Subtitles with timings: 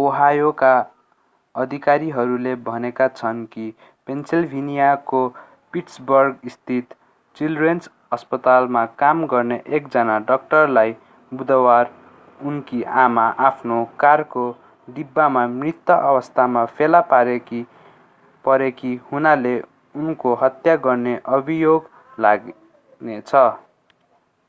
[0.00, 0.72] ओहायोका
[1.54, 3.64] अधिकारीहरूले भनेका छन् कि
[4.06, 5.22] पेन्सिल्भेनियाको
[5.74, 6.94] पिट्सबर्गस्थित
[7.36, 7.90] चिल्ड्रेन्स
[8.12, 10.94] अस्पतालमा काम गर्ने एकजना डाक्टरलाई
[11.32, 11.90] बुधवार
[12.42, 14.46] उनकी आमा आफ्नो कारको
[14.88, 19.58] डिब्बामा मृत अवस्थामा फेला परेकी हुनाले
[19.94, 23.34] उनको हत्या गर्ने अभियोग लाग्नेछ